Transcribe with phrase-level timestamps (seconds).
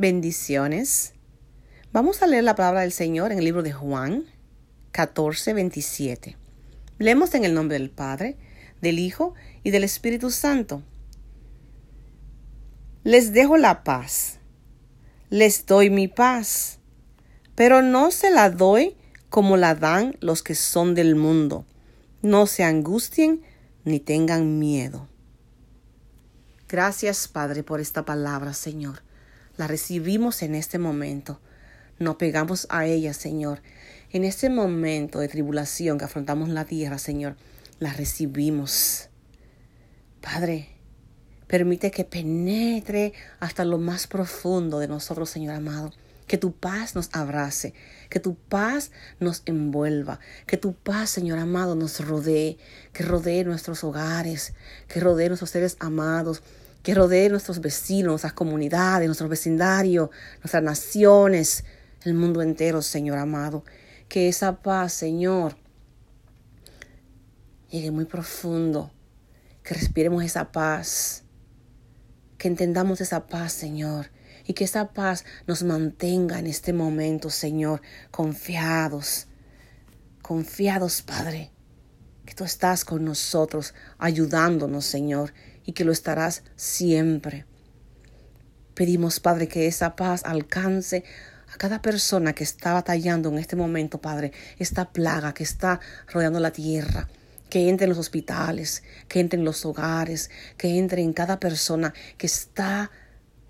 [0.00, 1.14] Bendiciones.
[1.92, 4.26] Vamos a leer la palabra del Señor en el libro de Juan
[4.92, 6.36] 14, 27.
[7.00, 8.36] Leemos en el nombre del Padre,
[8.80, 9.34] del Hijo
[9.64, 10.84] y del Espíritu Santo.
[13.02, 14.38] Les dejo la paz.
[15.30, 16.78] Les doy mi paz.
[17.56, 18.94] Pero no se la doy
[19.30, 21.66] como la dan los que son del mundo.
[22.22, 23.42] No se angustien
[23.84, 25.08] ni tengan miedo.
[26.68, 29.07] Gracias, Padre, por esta palabra, Señor.
[29.58, 31.40] La recibimos en este momento.
[31.98, 33.60] Nos pegamos a ella, Señor.
[34.10, 37.36] En este momento de tribulación que afrontamos la tierra, Señor,
[37.78, 39.10] la recibimos.
[40.22, 40.68] Padre,
[41.46, 45.92] permite que penetre hasta lo más profundo de nosotros, Señor amado
[46.28, 47.74] que tu paz nos abrace,
[48.10, 52.58] que tu paz nos envuelva, que tu paz, Señor amado, nos rodee,
[52.92, 54.52] que rodee nuestros hogares,
[54.86, 56.42] que rodee nuestros seres amados,
[56.82, 61.64] que rodee nuestros vecinos, nuestras comunidades, nuestro vecindario, nuestras naciones,
[62.04, 63.64] el mundo entero, Señor amado.
[64.08, 65.56] Que esa paz, Señor,
[67.70, 68.90] llegue muy profundo,
[69.62, 71.24] que respiremos esa paz,
[72.38, 74.10] que entendamos esa paz, Señor,
[74.46, 79.26] y que esa paz nos mantenga en este momento, Señor, confiados,
[80.22, 81.50] confiados, Padre,
[82.24, 85.34] que tú estás con nosotros, ayudándonos, Señor,
[85.68, 87.44] y que lo estarás siempre.
[88.72, 91.04] Pedimos, Padre, que esa paz alcance
[91.52, 95.78] a cada persona que está batallando en este momento, Padre, esta plaga que está
[96.10, 97.06] rodeando la tierra
[97.50, 101.92] que entre en los hospitales, que entre en los hogares, que entre en cada persona
[102.16, 102.90] que está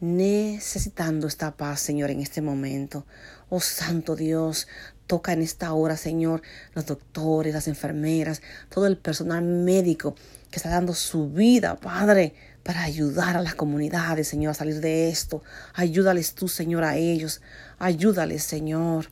[0.01, 3.07] necesitando esta paz, Señor, en este momento.
[3.49, 4.67] Oh Santo Dios,
[5.07, 6.43] toca en esta hora, Señor,
[6.75, 10.17] los doctores, las enfermeras, todo el personal médico
[10.51, 15.09] que está dando su vida, Padre, para ayudar a las comunidades, Señor, a salir de
[15.09, 15.43] esto.
[15.75, 17.41] Ayúdales tú, Señor, a ellos.
[17.79, 19.11] Ayúdales, Señor.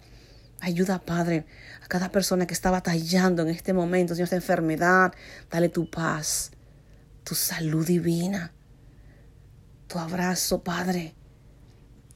[0.61, 1.47] Ayuda, Padre,
[1.83, 5.13] a cada persona que está batallando en este momento, Señor, esta enfermedad.
[5.51, 6.51] Dale tu paz,
[7.25, 8.53] tu salud divina
[9.87, 11.15] tu abrazo, Padre.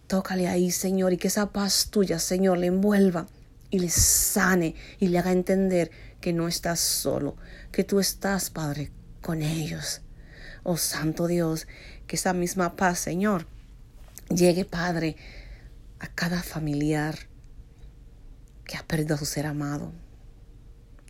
[0.07, 3.27] Tócale ahí, Señor, y que esa paz tuya, Señor, le envuelva
[3.71, 5.91] y le sane y le haga entender
[6.21, 7.37] que no estás solo,
[7.71, 10.03] que tú estás, Padre, con ellos.
[10.63, 11.67] Oh Santo Dios,
[12.07, 13.47] que esa misma paz, Señor,
[14.29, 15.17] llegue, Padre,
[15.99, 17.29] a cada familiar
[18.65, 19.93] que ha perdido a su ser amado,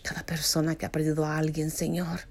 [0.03, 2.29] cada persona que ha perdido a alguien, Señor,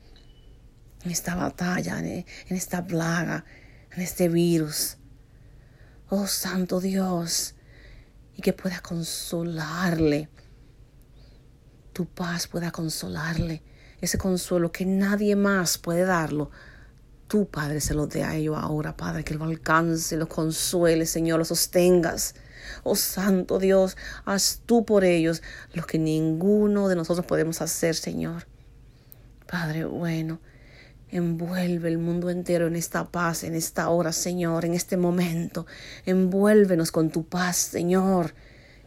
[1.04, 3.46] en esta batalla, en esta plaga,
[3.92, 4.98] en este virus.
[6.10, 7.56] Oh Santo Dios,
[8.36, 10.30] y que pueda consolarle.
[11.92, 13.62] Tu paz pueda consolarle.
[14.02, 16.52] Ese consuelo que nadie más puede darlo.
[17.28, 21.40] Tu Padre se lo dé a ellos ahora, Padre, que lo alcance, lo consuele, Señor,
[21.40, 22.36] lo sostengas.
[22.84, 25.42] Oh Santo Dios, haz tú por ellos
[25.74, 28.48] lo que ninguno de nosotros podemos hacer, Señor.
[29.46, 30.40] Padre bueno,
[31.12, 35.66] Envuelve el mundo entero en esta paz, en esta hora, Señor, en este momento.
[36.06, 38.36] Envuélvenos con tu paz, Señor.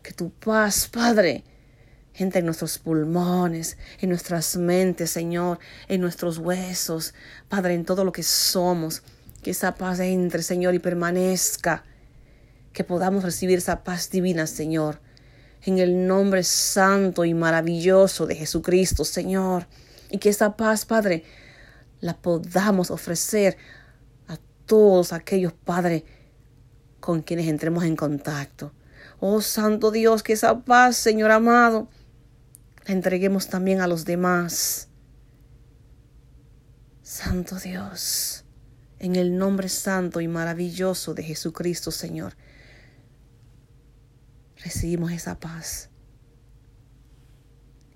[0.04, 1.42] Que tu paz, Padre,
[2.16, 5.58] entre en nuestros pulmones, en nuestras mentes, Señor,
[5.88, 7.14] en nuestros huesos,
[7.48, 9.02] Padre, en todo lo que somos.
[9.42, 11.84] Que esa paz entre, Señor, y permanezca.
[12.72, 15.00] Que podamos recibir esa paz divina, Señor.
[15.62, 19.66] En el nombre santo y maravilloso de Jesucristo, Señor.
[20.10, 21.24] Y que esa paz, Padre,
[22.00, 23.56] la podamos ofrecer
[24.28, 24.36] a
[24.66, 26.02] todos aquellos padres
[27.00, 28.72] con quienes entremos en contacto.
[29.18, 31.88] Oh Santo Dios, que esa paz, Señor amado,
[32.86, 34.88] entreguemos también a los demás.
[37.02, 38.44] Santo Dios,
[38.98, 42.34] en el nombre santo y maravilloso de Jesucristo, Señor,
[44.56, 45.90] recibimos esa paz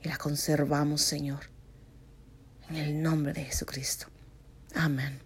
[0.02, 1.50] y la conservamos, Señor.
[2.68, 4.06] En el nombre de Jesucristo.
[4.74, 5.25] Amén.